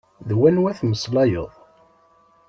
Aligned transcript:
D 0.27 0.29
wanwa 0.39 0.71
tmeslayeḍ? 0.79 1.51